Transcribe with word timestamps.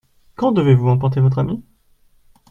Quand 0.35 0.51
devez-vous 0.51 0.87
emporter 0.89 1.19
votre 1.21 1.37
ami? 1.37 1.63